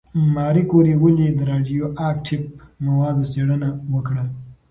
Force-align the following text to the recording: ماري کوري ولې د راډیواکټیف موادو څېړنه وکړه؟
ماري 0.35 0.63
کوري 0.71 0.93
ولې 1.03 1.27
د 1.33 1.39
راډیواکټیف 1.51 2.41
موادو 2.85 3.23
څېړنه 3.31 3.69
وکړه؟ 3.93 4.23